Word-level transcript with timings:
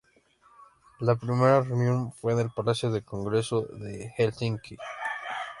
La 0.99 1.15
primera 1.15 1.61
reunión 1.61 2.11
fue 2.11 2.33
en 2.33 2.39
el 2.39 2.49
Palacio 2.49 2.89
de 2.89 3.03
Congresos 3.03 3.67
de 3.79 4.11
Helsinki. 4.17 4.75